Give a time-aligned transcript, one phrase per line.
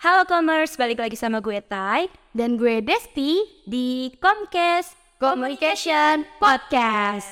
[0.00, 3.36] Halo Commerce, balik lagi sama gue Tai Dan gue Desti
[3.68, 7.28] di Comcast Communication Podcast.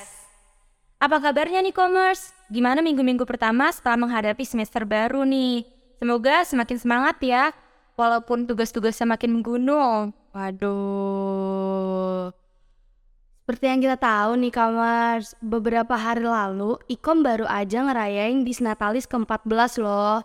[1.01, 2.29] Apa kabarnya nih Commerce?
[2.53, 5.65] Gimana minggu-minggu pertama setelah menghadapi semester baru nih?
[5.97, 7.49] Semoga semakin semangat ya,
[7.97, 10.13] walaupun tugas-tugasnya makin menggunung.
[10.37, 12.29] Waduh.
[13.49, 19.81] Seperti yang kita tahu nih Kamars, beberapa hari lalu Ikom baru aja ngerayain Disnatalis ke-14
[19.81, 20.21] loh.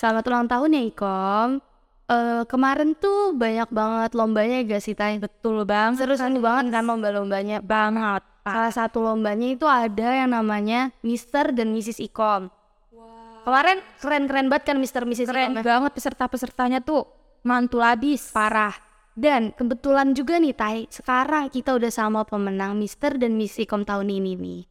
[0.00, 1.60] Selamat ulang tahun ya Ikom.
[2.08, 5.20] Eh kemarin tuh banyak banget lombanya ya gak sih Tay?
[5.20, 7.60] Betul bang, Seru-seru banget kan lomba-lombanya.
[7.60, 8.24] banget.
[8.48, 11.52] Salah satu lombanya itu ada yang namanya Mr.
[11.52, 12.00] dan Mrs.
[12.00, 12.48] Ikom.
[13.44, 15.04] Kemarin keren-keren banget kan Mr.
[15.04, 15.28] Mrs.
[15.28, 15.68] Keren Ikom ya?
[15.68, 17.04] banget peserta-pesertanya tuh
[17.44, 18.32] mantul abis.
[18.32, 18.72] Parah.
[19.12, 23.20] Dan kebetulan juga nih Tai, sekarang kita udah sama pemenang Mr.
[23.20, 24.62] dan Miss Ikom tahun ini nih.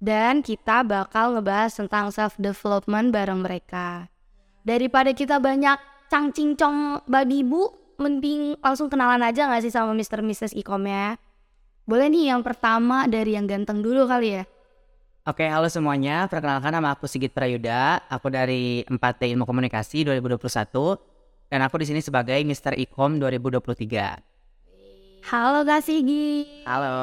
[0.00, 4.08] Dan kita bakal ngebahas tentang self development bareng mereka.
[4.60, 5.80] Daripada kita banyak
[6.12, 10.20] cang-cincong babi bu, mending langsung kenalan aja gak sih sama Mr.
[10.20, 10.52] Mrs.
[10.56, 11.16] Ikom ya?
[11.88, 14.44] Boleh nih yang pertama dari yang ganteng dulu kali ya?
[15.28, 16.24] Oke, halo semuanya.
[16.28, 18.00] Perkenalkan nama aku Sigit Prayuda.
[18.08, 20.40] Aku dari 4T Ilmu Komunikasi 2021
[21.52, 22.76] dan aku di sini sebagai Mr.
[22.76, 25.28] Ikom 2023.
[25.28, 26.64] Halo Kak Sigi.
[26.64, 26.96] Halo.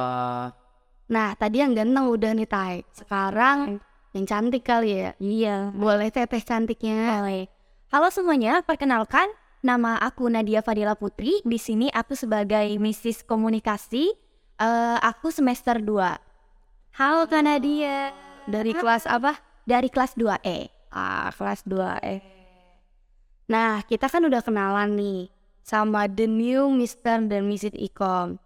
[1.08, 2.82] Nah, tadi yang ganteng udah nih Tai.
[2.90, 3.78] Sekarang
[4.18, 5.10] yang cantik kali ya?
[5.22, 5.70] Iya.
[5.78, 7.22] Boleh teteh cantiknya?
[7.22, 7.46] Boleh.
[7.94, 9.30] Halo semuanya, perkenalkan
[9.62, 11.46] nama aku Nadia Fadila Putri.
[11.46, 13.22] Di sini aku sebagai Mrs.
[13.30, 14.10] Komunikasi.
[14.58, 16.18] Eh, aku semester 2.
[16.98, 18.10] Halo Kak Nadia.
[18.50, 19.38] Dari kelas apa?
[19.70, 20.74] Dari kelas 2E.
[20.90, 22.20] Ah, kelas 2 eh.
[23.54, 25.30] Nah, kita kan udah kenalan nih
[25.62, 27.30] sama the new Mr.
[27.30, 27.78] dan Mrs.
[27.78, 28.42] Ikom.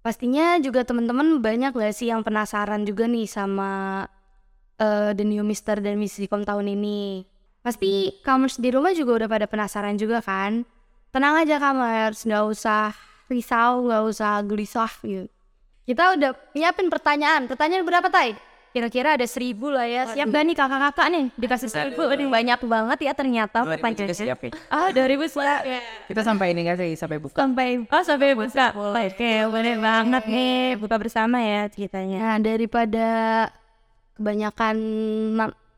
[0.00, 4.04] Pastinya juga temen-temen banyak gak sih yang penasaran juga nih sama
[4.78, 5.80] eh, the new Mr.
[5.80, 6.26] dan Mrs.
[6.26, 7.24] Ikom tahun ini.
[7.64, 10.68] Pasti kamers di rumah juga udah pada penasaran juga kan?
[11.14, 12.92] Tenang aja kamers, nggak usah
[13.30, 15.30] risau, nggak usah gelisah gitu.
[15.84, 17.44] Kita udah nyiapin pertanyaan.
[17.44, 18.36] Pertanyaan berapa, Tai?
[18.74, 20.02] Kira-kira ada seribu lah ya.
[20.10, 21.24] Siap gak nih kakak-kakak nih?
[21.38, 22.10] Dikasih seribu.
[22.10, 24.16] Ini banyak banget ya ternyata 2000 juga pertanyaannya.
[24.18, 24.50] siap ya.
[24.66, 25.60] Ah, 2000 siap.
[26.10, 26.90] Kita sampai ini nggak sih?
[26.98, 27.38] Sampai buka.
[27.38, 28.74] Sampai, oh sampai buka.
[28.74, 29.14] Boleh.
[29.14, 30.74] Oke, boleh banget nih.
[30.74, 32.18] Buka bersama ya ceritanya.
[32.18, 33.06] Nah, daripada
[34.14, 34.76] kebanyakan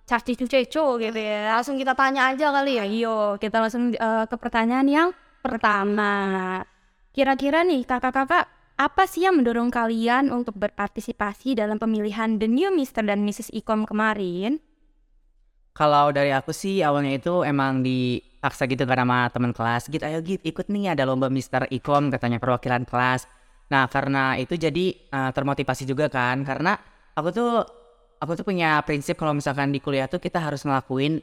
[0.07, 1.59] caci ceco gitu ya.
[1.59, 2.87] Langsung kita tanya aja kali ya.
[2.87, 5.09] Ayo, kita langsung eh, ke pertanyaan yang
[5.43, 6.63] pertama.
[7.11, 8.47] Kira-kira nih kakak-kakak,
[8.77, 13.09] apa sih yang mendorong kalian untuk berpartisipasi dalam pemilihan The New Mr.
[13.09, 13.51] dan Mrs.
[13.57, 14.61] Ikom kemarin?
[15.77, 19.89] Kalau dari aku sih awalnya itu emang dipaksa gitu kan sama teman kelas.
[19.89, 21.69] Gitu, ayo Git, ikut nih ada lomba Mr.
[21.69, 23.29] Ikom katanya perwakilan kelas.
[23.73, 26.45] Nah, karena itu jadi eh, termotivasi juga kan.
[26.45, 26.77] Karena
[27.17, 27.53] aku tuh
[28.21, 31.23] aku tuh punya prinsip kalau misalkan di kuliah tuh kita harus ngelakuin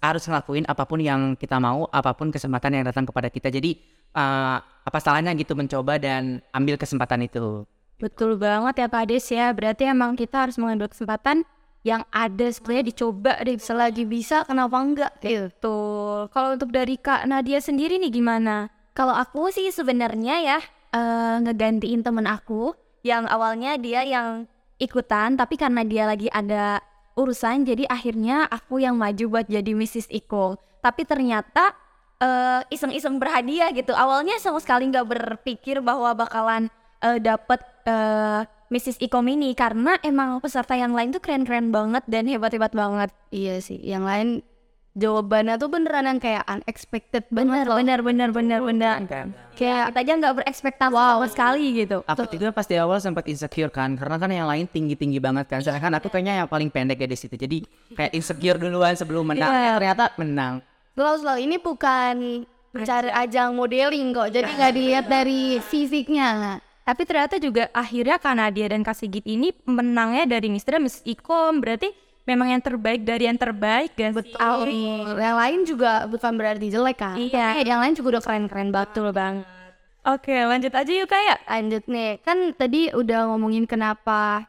[0.00, 3.52] harus ngelakuin apa pun yang kita mau, apa pun kesempatan yang datang kepada kita.
[3.52, 3.76] Jadi
[4.16, 7.68] eh, apa salahnya gitu mencoba dan ambil kesempatan itu.
[7.96, 9.52] Betul banget ya Pak Des ya.
[9.52, 11.44] Berarti emang kita harus mengambil kesempatan
[11.84, 13.56] yang ada sebenarnya dicoba deh.
[13.60, 15.12] Selagi bisa kenapa enggak?
[15.20, 15.78] Gitu.
[16.32, 18.72] Kalau untuk dari Kak Nadia sendiri nih gimana?
[18.96, 20.58] Kalau aku sih sebenarnya ya
[20.96, 22.72] eh, ngegantiin temen aku
[23.04, 26.80] yang awalnya dia yang ikutan tapi karena dia lagi ada
[27.16, 30.12] urusan jadi akhirnya aku yang maju buat jadi Mrs.
[30.12, 30.60] Iko.
[30.84, 31.72] Tapi ternyata
[32.20, 33.96] eh, iseng-iseng berhadiah gitu.
[33.96, 36.68] Awalnya sama sekali nggak berpikir bahwa bakalan
[37.00, 38.98] eh, dapet eh, Mrs.
[38.98, 43.10] Ikom ini karena emang peserta yang lain tuh keren-keren banget dan hebat-hebat banget.
[43.30, 43.78] Iya sih.
[43.78, 44.28] Yang lain
[44.96, 47.76] jawabannya tuh beneran yang kayak unexpected banget Bener, loh.
[47.76, 48.96] bener, bener, bener, bener.
[49.52, 52.00] Kayak Kita aja nggak berekspektasi sama sekali gitu.
[52.08, 55.60] Aku juga pas di awal sempat insecure kan, karena kan yang lain tinggi-tinggi banget kan.
[55.60, 57.36] Sedangkan aku kayaknya yang paling pendek ya di situ.
[57.36, 59.52] Jadi kayak insecure duluan sebelum menang.
[59.52, 59.60] Iya.
[59.60, 60.54] Eh, ternyata menang.
[60.96, 64.32] Slow-slow ini bukan mencari ajang modeling kok.
[64.32, 66.60] Jadi nggak dilihat dari fisiknya.
[66.86, 70.78] Tapi ternyata juga akhirnya Kak Nadia dan Kak Sigit ini menangnya dari Mr.
[70.78, 71.02] dan Mrs.
[71.02, 71.58] Ikom.
[71.58, 71.90] Berarti
[72.26, 74.12] memang yang terbaik dari yang terbaik kan?
[74.12, 74.66] Betul.
[75.16, 77.16] Yang lain juga bukan berarti jelek kan?
[77.16, 77.62] Iya.
[77.62, 78.88] Yang lain juga udah keren-keren banget.
[78.92, 79.46] Betul banget.
[80.06, 81.36] Oke, lanjut aja yuk Kak ya.
[81.50, 84.46] Lanjut nih, kan tadi udah ngomongin kenapa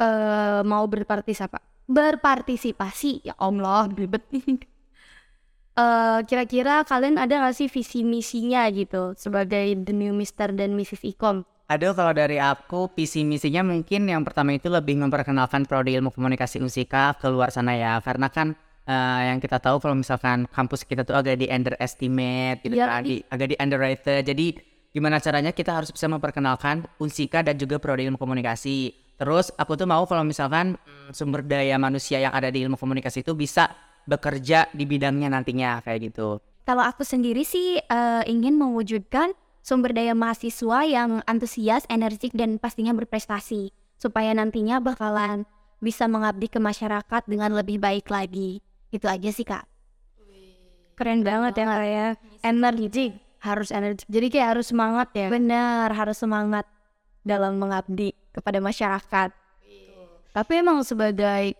[0.00, 1.66] eh mau berpartisipasi.
[1.90, 4.22] Berpartisipasi, ya Allah, ribet.
[5.78, 10.50] Eh kira-kira kalian ada gak sih visi misinya gitu sebagai the new Mr.
[10.50, 11.14] dan Mrs.
[11.14, 11.46] Ikom?
[11.70, 16.58] Aduh kalau dari aku visi misinya mungkin yang pertama itu lebih memperkenalkan prodi ilmu komunikasi
[16.58, 18.02] Unsika ke luar sana ya.
[18.02, 18.58] Karena kan
[18.90, 23.06] eh, yang kita tahu kalau misalkan kampus kita tuh agak di underestimate gitu Iya, kan,
[23.06, 24.22] di, agak di underrated.
[24.26, 24.46] Jadi
[24.90, 28.90] gimana caranya kita harus bisa memperkenalkan Unsika dan juga prodi ilmu komunikasi.
[29.14, 33.22] Terus aku tuh mau kalau misalkan mm, sumber daya manusia yang ada di ilmu komunikasi
[33.22, 33.70] itu bisa
[34.10, 36.42] bekerja di bidangnya nantinya kayak gitu.
[36.66, 42.92] Kalau aku sendiri sih eh, ingin mewujudkan sumber daya mahasiswa yang antusias, energik, dan pastinya
[42.96, 43.72] berprestasi.
[44.00, 45.44] Supaya nantinya bakalan
[45.80, 48.60] bisa mengabdi ke masyarakat dengan lebih baik lagi.
[48.92, 49.64] Itu aja sih kak.
[50.96, 52.06] Keren banget ya kak ya.
[52.44, 54.04] Energik, harus energik.
[54.08, 55.32] Jadi kayak harus semangat ya.
[55.32, 56.68] Benar, harus semangat
[57.24, 59.32] dalam mengabdi kepada masyarakat.
[60.30, 61.56] Tapi emang sebagai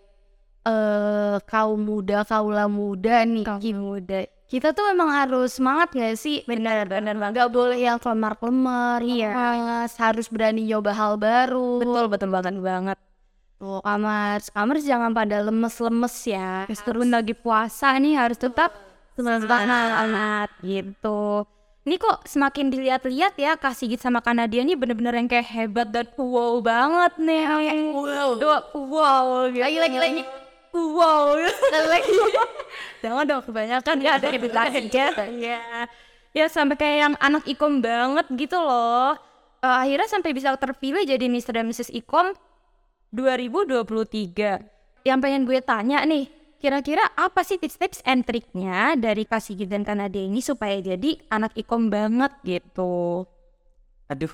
[0.60, 4.28] eh kaum muda, kaula muda nih, Kaum muda.
[4.50, 6.42] Kita tuh emang harus semangat gak sih?
[6.42, 7.38] Benar, benar banget.
[7.38, 9.30] Gak boleh yang kelemar-kelemar, Iya.
[9.30, 11.78] lemas, harus berani nyoba hal baru.
[11.78, 12.98] Betul, betul banget banget.
[13.62, 16.66] Tuh, kamar, kamar jangan pada lemes-lemes ya.
[16.66, 18.74] Meskipun lagi puasa nih harus tetap
[19.14, 21.46] semangat gitu.
[21.86, 25.88] Ini kok semakin dilihat-lihat ya Kak Sigit sama Kak Nadia ini bener-bener yang kayak hebat
[25.94, 27.44] dan wow banget nih.
[27.94, 28.34] Wow.
[28.74, 29.46] wow.
[29.46, 29.62] Gitu.
[29.62, 30.22] Lagi, lagi, lagi.
[30.70, 31.34] Wow.
[31.90, 32.12] lagi.
[33.02, 35.06] Jangan dong kebanyakan ya ada edukasinya.
[35.34, 35.88] Ya.
[36.30, 39.18] Ya sampai kayak yang anak ikom banget gitu loh.
[39.60, 41.58] Eh, akhirnya sampai bisa terpilih jadi Mr.
[41.58, 41.90] dan Mrs.
[41.90, 42.32] Ikom
[43.10, 44.62] 2023.
[45.02, 46.30] Yang pengen gue tanya nih,
[46.62, 51.56] kira-kira apa sih tips-tips and triknya dari Kak Sigit dan Kanada ini supaya jadi anak
[51.58, 53.26] ikom banget gitu?
[54.06, 54.32] Aduh,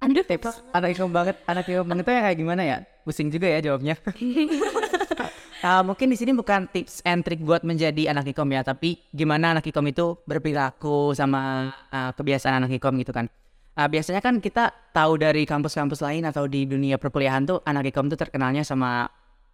[0.00, 2.78] Aduh, tips anak ikom banget, anak ikom banget itu yang kayak gimana ya?
[3.04, 3.96] Pusing juga ya jawabnya.
[5.60, 9.52] Ah, mungkin di sini bukan tips and trick buat menjadi anak ikom ya, tapi gimana
[9.52, 13.28] anak ikom itu berperilaku sama ah, kebiasaan anak ikom gitu kan.
[13.76, 18.08] Ah, biasanya kan kita tahu dari kampus-kampus lain atau di dunia perkuliahan tuh anak ikom
[18.08, 19.04] tuh terkenalnya sama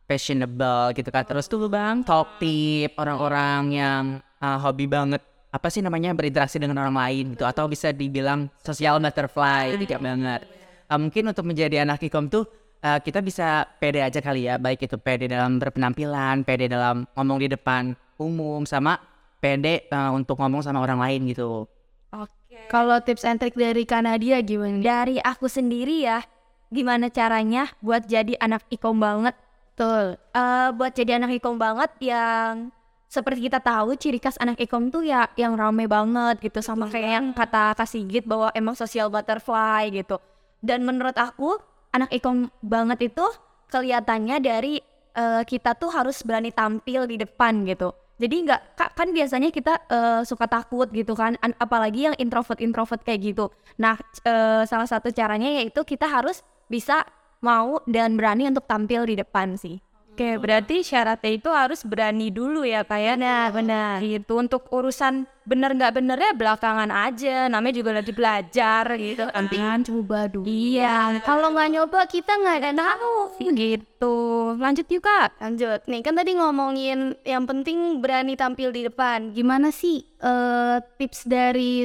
[0.07, 1.27] fashionable gitu kan.
[1.27, 4.03] Terus tuh bang talk tip orang-orang yang
[4.39, 9.03] ah, hobi banget apa sih namanya berinteraksi dengan orang lain gitu atau bisa dibilang social
[9.03, 10.41] butterfly tidak banget.
[10.87, 12.47] Ah, mungkin untuk menjadi anak ikom tuh
[12.83, 17.39] eh, kita bisa pede aja kali ya, baik itu pede dalam berpenampilan, pede dalam ngomong
[17.41, 18.99] di depan umum, sama
[19.41, 21.69] pede eh, untuk ngomong sama orang lain gitu.
[22.13, 22.59] Oke.
[22.73, 24.81] Kalau tips and trick dari Kanadia gimana?
[24.81, 26.25] Dari aku sendiri ya,
[26.73, 29.37] gimana caranya buat jadi anak ikom banget?
[29.77, 30.17] Betul.
[30.33, 32.73] Eh, buat jadi anak ikom banget yang
[33.07, 37.11] seperti kita tahu ciri khas anak ikom tuh ya yang rame banget gitu sama kayak
[37.23, 40.19] yang kata Kak Sigit bahwa emang social butterfly gitu.
[40.59, 41.61] Dan menurut aku
[41.97, 43.25] anak ikom banget itu
[43.73, 44.79] kelihatannya dari
[45.17, 47.91] eh, kita tuh harus berani tampil di depan gitu.
[48.17, 52.61] Jadi nggak ka- kan biasanya kita eh, suka takut gitu kan, an- apalagi yang introvert
[52.61, 53.53] introvert kayak gitu.
[53.81, 57.05] Nah eh, salah satu caranya yaitu kita harus bisa
[57.45, 59.81] mau dan berani untuk tampil di depan sih.
[60.17, 65.77] Oke, berarti syaratnya itu harus berani dulu ya kayak nah benar gitu untuk urusan bener
[65.77, 70.49] nggak benernya belakangan aja namanya juga lagi belajar gitu kan Coba dulu.
[70.49, 73.45] iya Kalau nggak nyoba kita nggak ada tahu.
[73.53, 74.17] gitu
[74.57, 75.85] lanjut yuk kak Lanjut.
[75.85, 79.37] Nih kan tadi ngomongin yang penting berani tampil di depan.
[79.37, 81.85] Gimana sih eh, tips dari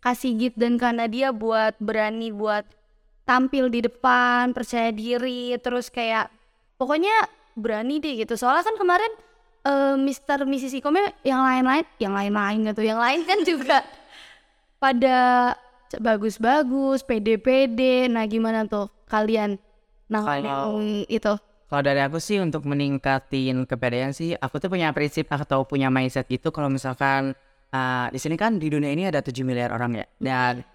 [0.00, 2.66] Kak Sigit dan Kanadia buat berani buat
[3.22, 6.32] tampil di depan, percaya diri, terus kayak
[6.74, 7.14] pokoknya
[7.60, 8.34] berani deh gitu.
[8.34, 9.12] Soalnya kan kemarin
[9.62, 10.48] eh, Mr.
[10.48, 10.80] Mrs.
[10.80, 13.84] Ikomnya yang lain-lain, yang lain-lain gitu, yang lain kan juga
[14.82, 15.18] pada
[16.00, 18.08] bagus-bagus, pede-pede.
[18.08, 19.60] Nah gimana tuh kalian?
[20.08, 21.34] Nah Kalau- itu.
[21.70, 26.26] Kalau dari aku sih untuk meningkatin kepedean sih, aku tuh punya prinsip atau punya mindset
[26.26, 27.30] gitu kalau misalkan
[27.70, 30.66] ah, di sini kan di dunia ini ada 7 miliar orang ya dan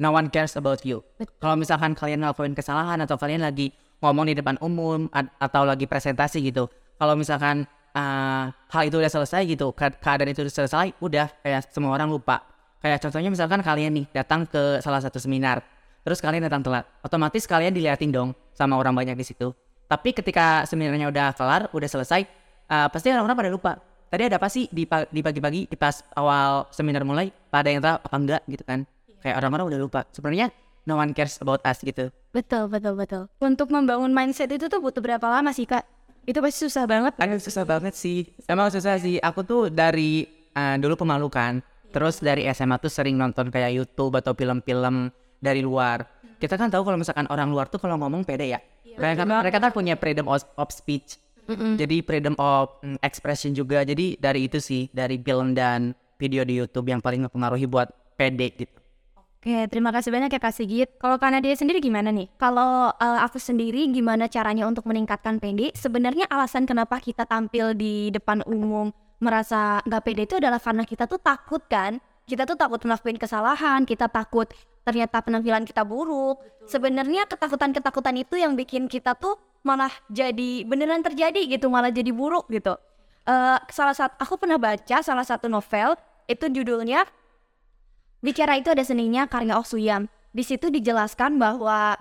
[0.00, 1.04] no one cares about you.
[1.36, 6.42] Kalau misalkan kalian ngelakuin kesalahan atau kalian lagi ngomong di depan umum atau lagi presentasi
[6.42, 6.66] gitu,
[6.98, 11.70] kalau misalkan ah, hal itu udah selesai gitu, ke- keadaan itu udah selesai, udah kayak
[11.70, 12.42] semua orang lupa.
[12.82, 15.62] Kayak contohnya misalkan kalian nih datang ke salah satu seminar,
[16.02, 19.54] terus kalian datang telat, otomatis kalian diliatin dong sama orang banyak di situ.
[19.86, 22.26] Tapi ketika seminarnya udah kelar, udah selesai,
[22.72, 23.72] uh, pasti orang-orang pada lupa.
[24.10, 27.80] Tadi ada apa sih di, pa- di pagi-pagi, di pas awal seminar mulai, pada yang
[27.84, 28.88] tahu apa enggak gitu kan.
[29.22, 30.00] Kayak orang-orang udah lupa.
[30.10, 30.50] Sebenarnya
[30.88, 32.10] no one cares about us gitu.
[32.32, 33.22] Betul, betul, betul.
[33.42, 35.84] untuk membangun mindset itu tuh butuh berapa lama sih kak
[36.22, 38.30] itu pasti susah banget Aduh susah banget sih.
[38.46, 39.18] Emang susah sih.
[39.18, 41.58] Aku tuh dari uh, dulu pemalu kan.
[41.90, 45.10] Terus dari SMA tuh sering nonton kayak YouTube atau film-film
[45.42, 46.06] dari luar.
[46.38, 48.60] Kita kan tahu kalau misalkan orang luar tuh kalau ngomong pede ya.
[48.92, 51.18] Mereka, mereka kan punya freedom of, of speech.
[51.52, 53.82] Jadi freedom of mm, expression juga.
[53.82, 58.54] Jadi dari itu sih, dari film dan video di YouTube yang paling mempengaruhi buat pede
[58.56, 58.81] gitu.
[59.42, 63.42] Oke terima kasih banyak ya kak Sigit kalau Kanada sendiri gimana nih Kalau eh, aku
[63.42, 65.74] sendiri gimana caranya untuk meningkatkan pede?
[65.74, 71.10] Sebenarnya alasan kenapa kita tampil di depan umum merasa nggak pede itu adalah karena kita
[71.10, 71.98] tuh takut kan.
[72.22, 74.46] Kita tuh takut melakukan kesalahan, kita takut
[74.86, 76.38] ternyata penampilan kita buruk.
[76.70, 82.46] Sebenarnya ketakutan-ketakutan itu yang bikin kita tuh malah jadi beneran terjadi gitu, malah jadi buruk
[82.50, 82.78] gitu.
[83.22, 85.94] Eh, salah satu aku pernah baca salah satu novel
[86.26, 87.06] itu judulnya
[88.22, 90.08] bicara itu ada seninya karya Oh Suyam.
[90.32, 91.98] Di situ dijelaskan bahwa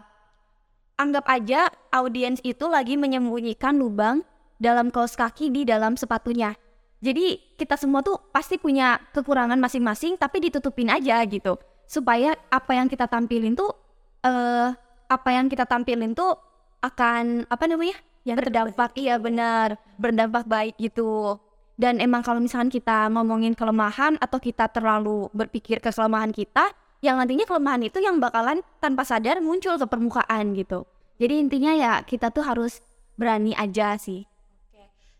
[0.96, 4.24] anggap aja audiens itu lagi menyembunyikan lubang
[4.62, 6.56] dalam kaos kaki di dalam sepatunya.
[7.02, 11.58] Jadi kita semua tuh pasti punya kekurangan masing-masing tapi ditutupin aja gitu.
[11.90, 13.74] Supaya apa yang kita tampilin tuh
[14.22, 14.70] eh
[15.12, 16.38] apa yang kita tampilin tuh
[16.80, 17.98] akan apa namanya?
[18.22, 21.42] yang berdampak iya benar, berdampak baik gitu.
[21.82, 26.70] Dan emang kalau misalkan kita ngomongin kelemahan atau kita terlalu berpikir ke kelemahan kita,
[27.02, 30.86] yang nantinya kelemahan itu yang bakalan tanpa sadar muncul ke permukaan gitu.
[31.18, 32.86] Jadi intinya ya kita tuh harus
[33.18, 34.30] berani aja sih.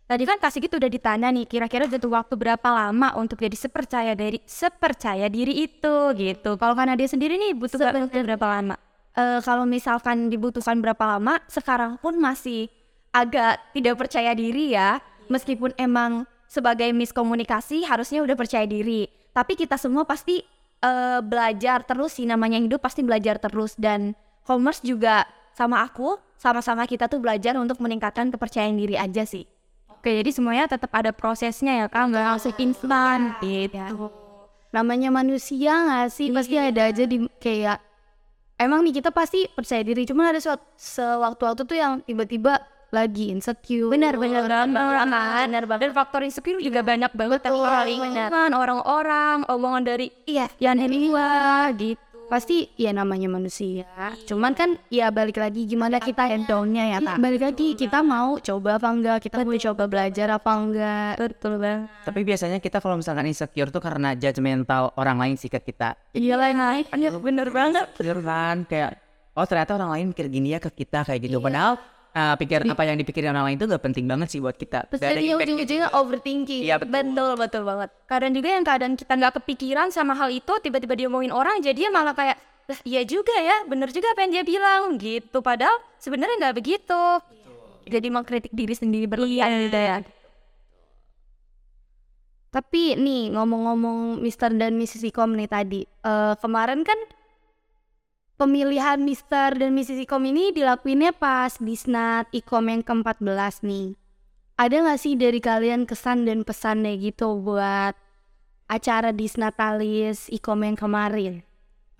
[0.06, 4.12] Tadi kan kasih gitu udah ditanya nih, kira-kira butuh waktu berapa lama untuk jadi sepercaya
[4.14, 6.54] dari sepercaya diri itu gitu.
[6.60, 8.78] Kalau karena dia sendiri nih butuh waktu berapa lama?
[9.18, 12.70] Eh kalau misalkan dibutuhkan berapa lama, sekarang pun masih
[13.10, 15.02] agak tidak percaya diri ya.
[15.26, 19.08] Meskipun emang sebagai miskomunikasi harusnya udah percaya diri.
[19.32, 20.44] Tapi kita semua pasti
[20.84, 24.12] eh, belajar terus sih namanya hidup pasti belajar terus dan
[24.44, 25.24] commerce juga
[25.56, 29.48] sama aku sama-sama kita tuh belajar untuk meningkatkan kepercayaan diri aja sih.
[29.88, 34.10] Oke, jadi semuanya tetap ada prosesnya ya kan, nggak langsung instan gitu.
[34.72, 37.76] namanya manusia nggak sih pasti ada aja di kayak
[38.56, 40.40] emang nih kita pasti percaya diri cuman ada
[40.80, 42.56] sewaktu-waktu tuh yang tiba-tiba
[42.92, 45.48] lagi insecure Benar benar benar banget.
[45.48, 45.82] Benar banget.
[45.88, 50.52] Dan faktor insecure juga banyak banget yang orang orang-orang, omongan dari Iya.
[50.60, 51.98] yang luar gitu.
[52.32, 53.84] pasti ya namanya manusia
[54.24, 58.80] cuman kan ya balik lagi gimana kita handle-nya ya tak balik lagi kita mau coba
[58.80, 61.92] apa enggak kita mau coba belajar apa enggak Betul banget.
[62.08, 65.92] Tapi biasanya kita kalau misalkan insecure tuh karena judgmental orang lain sih ke kita.
[66.16, 67.92] Iya lah, iya bener banget.
[68.00, 68.96] Bener kan kayak
[69.36, 71.36] oh ternyata orang lain mikir gini ya ke kita kayak gitu.
[71.36, 71.76] Padahal
[72.12, 74.88] uh, pikir apa yang dipikirin orang lain itu gak penting banget sih buat kita.
[75.32, 75.48] impact.
[75.48, 76.92] ujung-ujungnya overthinking Iya betul.
[76.92, 77.88] Betul betul banget.
[78.06, 82.12] Kadang juga yang keadaan kita nggak kepikiran sama hal itu, tiba-tiba diomongin orang, jadi malah
[82.12, 82.36] kayak,
[82.68, 85.40] "Lah, iya juga ya, bener juga apa yang dia bilang gitu.
[85.40, 87.02] Padahal sebenarnya nggak begitu.
[87.82, 89.98] Jadi mengkritik diri sendiri berlebihan gitu ya.
[92.52, 94.52] Tapi nih ngomong-ngomong Mr.
[94.60, 95.08] dan Mrs.
[95.08, 97.00] Ikom nih tadi, eh, kemarin kan
[98.42, 99.54] pemilihan Mr.
[99.54, 100.02] dan Mrs.
[100.02, 103.94] Ikom ini dilakuinnya pas di Snat Ikom yang ke-14 nih.
[104.58, 107.94] Ada nggak sih dari kalian kesan dan pesannya gitu buat
[108.66, 111.46] acara di Snatalis Ikom yang kemarin?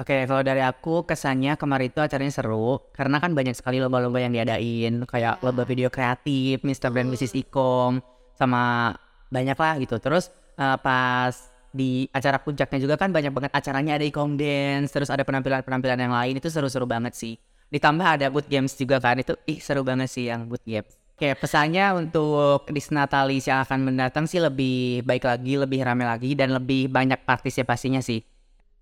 [0.02, 4.34] Oke, kalau dari aku kesannya kemarin itu acaranya seru karena kan banyak sekali lomba-lomba yang
[4.34, 6.90] diadain kayak lomba video kreatif, Mr.
[6.90, 7.38] dan Mrs.
[7.38, 8.02] Ikom
[8.34, 8.90] sama
[9.30, 10.02] banyak lah gitu.
[10.02, 15.08] Terus eh, pas di acara puncaknya juga kan banyak banget acaranya ada Ikom Dance, terus
[15.08, 17.40] ada penampilan-penampilan yang lain itu seru-seru banget sih.
[17.72, 20.92] Ditambah ada boot games juga kan itu ih seru banget sih yang boot games.
[21.16, 26.52] Oke, pesannya untuk Disnatalis yang akan mendatang sih lebih baik lagi, lebih rame lagi dan
[26.52, 28.20] lebih banyak partisipasinya sih.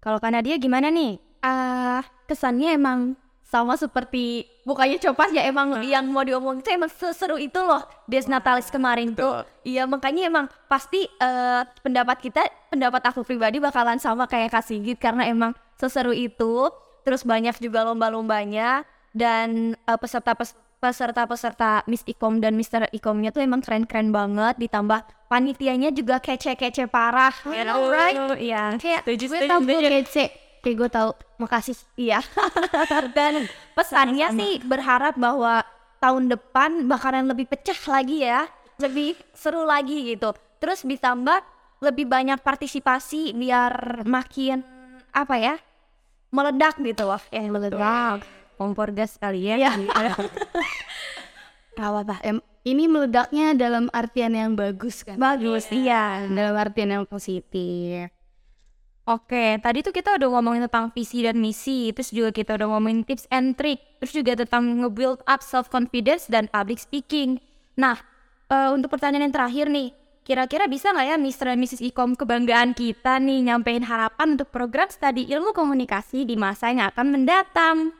[0.00, 1.20] Kalau karena dia gimana nih?
[1.44, 3.14] Ah, kesannya emang
[3.50, 8.30] sama seperti bukannya copas ya emang yang mau diomongin itu emang seseru itu loh Des
[8.30, 9.42] Natalis kemarin tuh.
[9.66, 15.02] Iya makanya emang pasti eh, pendapat kita, pendapat aku pribadi bakalan sama kayak Kak Sigit
[15.02, 16.70] karena emang seseru itu.
[17.02, 23.42] Terus banyak juga lomba-lombanya dan eh, peserta pes- peserta-peserta Miss Ikom dan Mister Ikomnya tuh
[23.42, 27.34] emang keren-keren banget ditambah panitianya juga kece-kece parah.
[27.44, 28.16] Right?
[28.40, 28.78] Iya.
[28.78, 30.24] Kayak Setuju, Gue gue kece,
[30.60, 31.10] kayak gue tau.
[31.40, 31.76] Makasih.
[31.96, 32.20] Iya.
[33.16, 35.64] Dan pesannya sih berharap bahwa
[36.00, 38.48] tahun depan bakalan lebih pecah lagi ya,
[38.80, 40.32] lebih seru lagi gitu.
[40.60, 41.40] Terus ditambah
[41.80, 44.60] lebih banyak partisipasi biar makin
[45.10, 45.56] apa ya?
[46.30, 47.22] meledak gitu loh.
[47.34, 48.22] Ya meledak.
[48.54, 49.58] Kompor gas kali ya.
[51.78, 52.16] Gak apa-apa.
[52.22, 55.16] Em, ini meledaknya dalam artian yang bagus kan?
[55.16, 56.28] Bagus, iya.
[56.28, 58.12] Dalam artian yang positif.
[59.10, 63.02] Oke, tadi tuh kita udah ngomongin tentang visi dan misi, terus juga kita udah ngomongin
[63.02, 67.42] tips and trick, terus juga tentang nge-build up self-confidence dan public speaking.
[67.74, 67.98] Nah,
[68.46, 69.90] eh, untuk pertanyaan yang terakhir nih,
[70.22, 71.44] kira-kira bisa nggak ya Mr.
[71.50, 71.82] dan Mrs.
[71.90, 77.06] Ikom kebanggaan kita nih nyampein harapan untuk program studi ilmu komunikasi di masa yang akan
[77.10, 77.90] mendatang?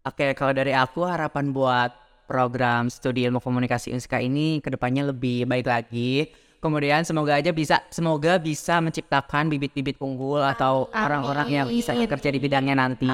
[0.00, 1.92] Oke, kalau dari aku harapan buat
[2.24, 6.32] program studi ilmu komunikasi Unska ini ke depannya lebih baik lagi.
[6.58, 12.38] Kemudian semoga aja bisa, semoga bisa menciptakan bibit-bibit unggul atau orang-orang yang bisa kerja di
[12.40, 13.08] bidangnya nanti.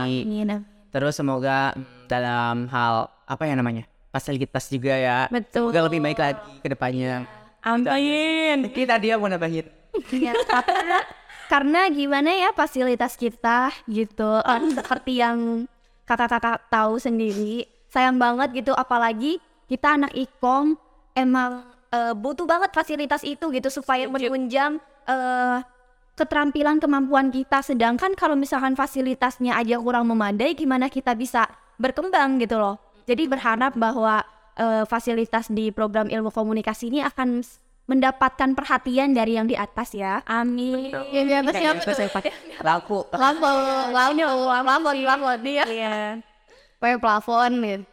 [0.92, 1.72] Terus semoga
[2.06, 5.18] dalam hal apa ya namanya fasilitas juga ya.
[5.32, 5.72] Betul.
[5.72, 7.24] Semoga lebih baik lagi ke depannya.
[7.64, 8.68] Amin.
[8.68, 9.66] Kita dia mau nambahin.
[10.12, 10.98] Iya, karena,
[11.52, 15.68] karena gimana ya fasilitas kita gitu eh, seperti yang
[16.08, 19.36] kakak-kakak tahu sendiri sayang banget gitu apalagi
[19.68, 20.80] kita anak ikom
[21.12, 25.58] emang eh, butuh banget fasilitas itu gitu supaya menunjang eh,
[26.16, 32.56] keterampilan kemampuan kita sedangkan kalau misalkan fasilitasnya aja kurang memadai gimana kita bisa berkembang gitu
[32.60, 34.24] loh jadi berharap bahwa
[34.56, 37.44] eh, fasilitas di program ilmu komunikasi ini akan
[37.82, 41.84] mendapatkan perhatian dari yang di atas ya amin Ya, di atas siapa tuh?
[42.62, 42.98] Laku.
[43.10, 43.50] Lampu,
[43.90, 45.64] lampu, lampu, lampu, dia.
[45.66, 45.96] Iya.
[46.78, 47.84] Kayak plafon gitu.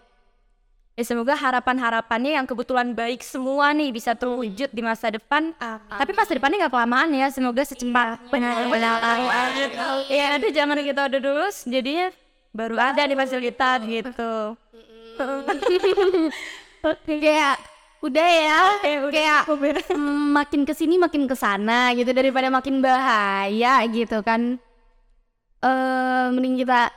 [1.00, 5.56] Ya, semoga harapan-harapannya yang kebetulan baik semua nih bisa terwujud di masa depan.
[5.88, 8.20] Tapi masa depannya nggak kelamaan ya, semoga secepat.
[8.27, 9.00] Benar, benar.
[10.12, 12.12] Ya, nanti jangan kita udah dulu, jadinya
[12.51, 14.60] baru ada di fasilitas gitu.
[17.08, 17.56] Kayak
[18.03, 18.60] udah ya,
[19.08, 19.41] kayak
[19.96, 24.60] mm, makin ke sini makin ke sana gitu daripada makin bahaya gitu kan.
[25.63, 26.91] Eh mending kita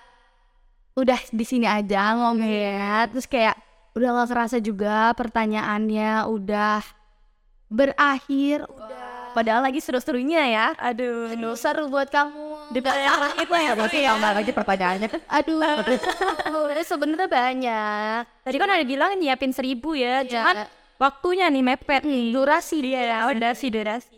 [0.98, 3.61] udah di sini aja ngomongnya, terus kayak
[3.92, 6.80] udah gak kerasa juga pertanyaannya udah
[7.68, 10.66] berakhir, udah padahal lagi seru-serunya ya.
[10.76, 12.72] Aduh, Aduh, seru buat kamu.
[12.72, 15.08] di belakang itu ya Masih tambah lagi pertanyaannya.
[15.28, 15.60] Aduh,
[16.88, 18.20] sebenarnya banyak.
[18.44, 20.66] Tadi kan ada bilang nyiapin seribu ya, cuman Ya.
[20.96, 22.32] waktunya nih mepet nih.
[22.32, 24.16] Durasi Dia ya, durasi, durasi.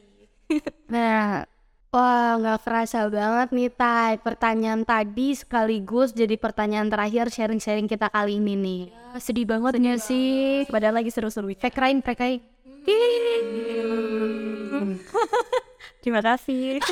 [0.87, 1.47] Nah,
[1.95, 4.19] wah nggak kerasa banget nih Tai.
[4.19, 8.83] Pertanyaan tadi sekaligus jadi pertanyaan terakhir sharing-sharing kita kali ini nih.
[9.23, 11.55] Sedih banget ya sih, padahal lagi seru-seru.
[11.55, 12.43] Pekrain, pekrain.
[16.03, 16.83] Terima kasih.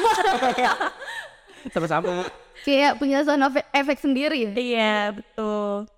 [1.74, 2.22] Sama-sama.
[2.62, 4.52] Kayak punya sound efek, efek sendiri ya.
[4.54, 5.90] Iya, betul.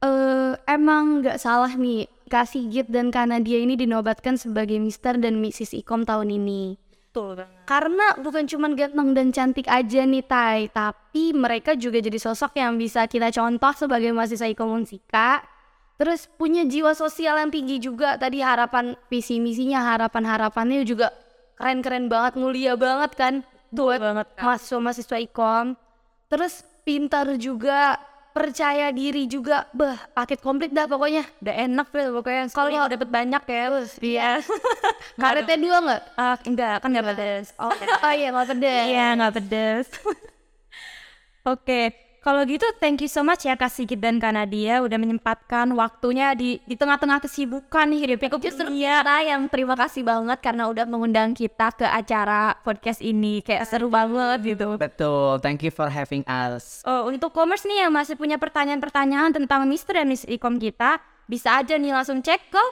[0.00, 2.06] Eh, emang nggak salah nih.
[2.24, 5.20] Kasih Git dan Kanadia ini dinobatkan sebagai Mr.
[5.20, 5.76] dan Mrs.
[5.76, 6.80] Ikom tahun ini.
[7.14, 7.62] Betul banget.
[7.62, 12.74] Karena bukan cuma ganteng dan cantik aja nih Tai, tapi mereka juga jadi sosok yang
[12.74, 15.46] bisa kita contoh sebagai mahasiswa Ikom Unsika.
[15.94, 18.18] Terus punya jiwa sosial yang tinggi juga.
[18.18, 21.14] Tadi harapan visi misinya, harapan harapannya juga
[21.54, 23.34] keren-keren banget, mulia banget kan.
[23.70, 25.78] Buat banget, mahasiswa mahasiswa Ikom.
[26.26, 27.94] Terus pintar juga,
[28.34, 29.70] percaya diri juga.
[29.70, 31.22] Bah, paket komplit dah pokoknya.
[31.38, 32.50] Udah enak tuh pokoknya.
[32.50, 33.64] Kalau dapat banyak ya.
[34.02, 34.30] Iya.
[35.22, 36.02] Karetnya dua nggak?
[36.18, 37.46] Ah, enggak, kan enggak pedes.
[37.56, 37.70] Oh,
[38.02, 38.84] Oh iya, nggak pedes.
[38.90, 39.86] iya, enggak pedes.
[41.54, 46.32] Oke, kalau gitu thank you so much ya Kak Sigit dan Kanadia udah menyempatkan waktunya
[46.32, 49.04] di di tengah-tengah kesibukan hidupnya Justru Iya.
[49.04, 53.44] kita yang terima kasih banget karena udah mengundang kita ke acara podcast ini.
[53.44, 54.80] Kayak seru banget gitu.
[54.80, 55.36] Betul.
[55.44, 56.80] Thank you for having us.
[56.88, 60.00] Oh, untuk commerce nih yang masih punya pertanyaan-pertanyaan tentang Mr.
[60.00, 60.96] dan Miss Ecom kita,
[61.28, 62.64] bisa aja nih langsung cek ke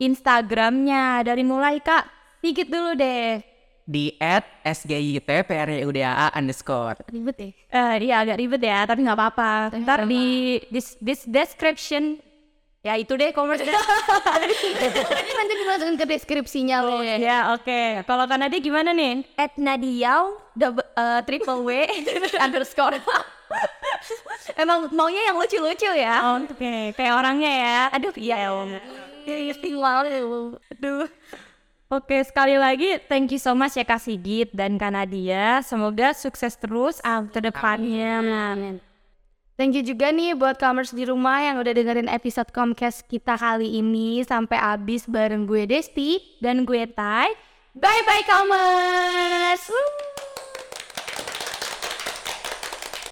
[0.00, 1.20] Instagramnya.
[1.22, 2.08] Dari mulai Kak,
[2.40, 3.53] Sigit dulu deh.
[3.84, 6.96] Di at sgytprudaa underscore.
[7.12, 7.48] Ribet ya?
[7.68, 9.76] Eh, iya agak ribet ya, tapi nggak apa-apa.
[9.76, 12.16] Ntar di this, this description,
[12.80, 13.60] ya itu deh commerce.
[13.60, 13.72] Ini
[15.38, 17.04] nanti dimasukin ke deskripsinya loh.
[17.04, 18.08] ya oke.
[18.08, 19.20] Kalau Kanadi gimana nih?
[19.36, 21.84] At Nadiau double, eh, triple W
[22.44, 22.96] underscore.
[24.60, 26.24] Emang maunya yang lucu-lucu ya.
[26.24, 27.78] Oh, Oke, kayak orangnya ya.
[27.92, 28.48] Aduh iya.
[30.72, 31.04] Aduh.
[31.94, 35.62] Oke, sekali lagi thank you so much ya Kak Sigit dan Kanadia.
[35.62, 36.98] Semoga sukses terus
[37.30, 38.18] ke depannya.
[38.18, 38.82] Amin.
[39.54, 43.78] Thank you juga nih buat commerce di rumah yang udah dengerin episode Comcast kita kali
[43.78, 46.18] ini sampai habis bareng gue Desti.
[46.42, 47.30] Dan gue Tai.
[47.78, 49.70] Bye bye commerce.
[49.70, 50.33] Woo!